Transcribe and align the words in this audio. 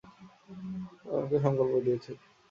তারা 1.01 1.15
আমাকে 1.17 1.37
সংকল্প 1.45 1.73
দিয়েছে। 1.85 2.11